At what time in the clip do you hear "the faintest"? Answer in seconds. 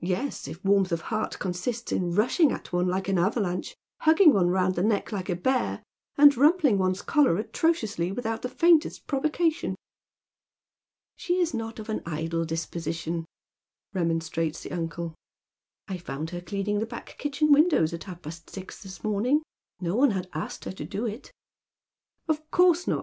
8.42-9.06